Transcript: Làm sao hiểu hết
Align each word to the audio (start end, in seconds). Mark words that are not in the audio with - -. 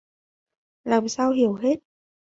Làm 0.83 1.07
sao 1.09 1.31
hiểu 1.31 1.53
hết 1.53 1.75